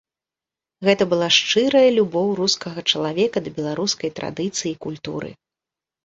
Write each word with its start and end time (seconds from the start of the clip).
Гэта 0.87 1.03
была 1.09 1.25
шчырая 1.37 1.89
любоў 1.97 2.31
рускага 2.39 2.83
чалавека 2.93 3.43
да 3.47 3.53
беларускай 3.59 4.09
традыцыі 4.21 4.71
і 4.71 4.79
культуры. 4.87 5.29